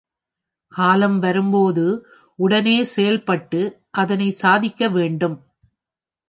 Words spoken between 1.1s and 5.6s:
வரும்போது உடனே செயல்பட்டு அதனைச் சாதிக்க வேண்டும்.